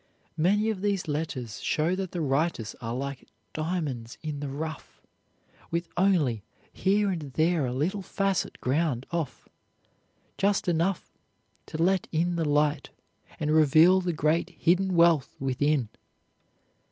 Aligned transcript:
Many 0.37 0.71
of 0.71 0.81
these 0.81 1.07
letters 1.07 1.61
show 1.61 1.93
that 1.95 2.09
the 2.11 2.21
writers 2.21 2.75
are 2.81 2.95
like 2.95 3.27
diamonds 3.53 4.17
in 4.23 4.39
the 4.39 4.49
rough, 4.49 4.99
with 5.69 5.89
only 5.95 6.41
here 6.73 7.11
and 7.11 7.31
there 7.33 7.67
a 7.67 7.71
little 7.71 8.01
facet 8.01 8.59
ground 8.61 9.05
off, 9.11 9.47
just 10.39 10.67
enough 10.67 11.13
to 11.67 11.77
let 11.77 12.07
in 12.11 12.35
the 12.35 12.49
light 12.49 12.89
and 13.39 13.51
reveal 13.51 14.01
the 14.01 14.11
great 14.11 14.49
hidden 14.57 14.95
wealth 14.95 15.35
within. 15.39 15.87